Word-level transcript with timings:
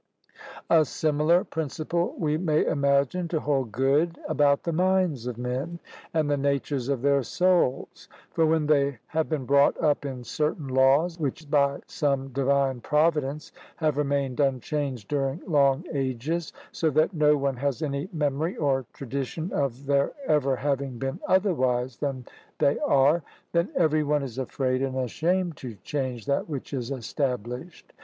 A 0.67 0.83
similar 0.83 1.43
principle 1.43 2.15
we 2.17 2.35
may 2.35 2.65
imagine 2.65 3.27
to 3.27 3.39
hold 3.39 3.71
good 3.71 4.17
about 4.27 4.63
the 4.63 4.73
minds 4.73 5.27
of 5.27 5.37
men 5.37 5.79
and 6.11 6.27
the 6.27 6.37
natures 6.37 6.89
of 6.89 7.03
their 7.03 7.21
souls. 7.21 8.07
For 8.31 8.47
when 8.47 8.65
they 8.65 8.97
have 9.05 9.29
been 9.29 9.45
brought 9.45 9.79
up 9.79 10.03
in 10.03 10.23
certain 10.23 10.67
laws, 10.69 11.19
which 11.19 11.51
by 11.51 11.81
some 11.85 12.29
Divine 12.29 12.79
Providence 12.81 13.51
have 13.75 13.95
remained 13.99 14.39
unchanged 14.39 15.07
during 15.07 15.39
long 15.45 15.83
ages, 15.93 16.51
so 16.71 16.89
that 16.89 17.13
no 17.13 17.37
one 17.37 17.57
has 17.57 17.83
any 17.83 18.09
memory 18.11 18.57
or 18.57 18.87
tradition 18.93 19.53
of 19.53 19.85
their 19.85 20.13
ever 20.25 20.55
having 20.55 20.97
been 20.97 21.19
otherwise 21.27 21.97
than 21.97 22.25
they 22.57 22.79
are, 22.79 23.21
then 23.51 23.69
every 23.75 24.01
one 24.03 24.23
is 24.23 24.39
afraid 24.39 24.81
and 24.81 24.95
ashamed 24.97 25.57
to 25.57 25.75
change 25.83 26.25
that 26.25 26.49
which 26.49 26.73
is 26.73 26.89
established. 26.89 27.93